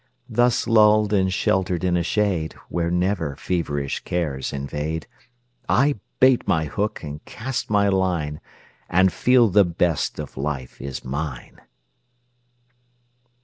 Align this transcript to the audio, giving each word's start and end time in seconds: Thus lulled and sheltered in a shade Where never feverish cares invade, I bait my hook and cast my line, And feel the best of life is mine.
Thus 0.31 0.65
lulled 0.65 1.13
and 1.13 1.31
sheltered 1.31 1.83
in 1.83 1.95
a 1.95 2.01
shade 2.01 2.53
Where 2.69 2.89
never 2.89 3.35
feverish 3.35 3.99
cares 3.99 4.51
invade, 4.51 5.05
I 5.69 5.99
bait 6.19 6.47
my 6.47 6.65
hook 6.65 7.03
and 7.03 7.23
cast 7.25 7.69
my 7.69 7.87
line, 7.87 8.41
And 8.89 9.13
feel 9.13 9.47
the 9.47 9.63
best 9.63 10.17
of 10.17 10.37
life 10.37 10.81
is 10.81 11.05
mine. 11.05 11.61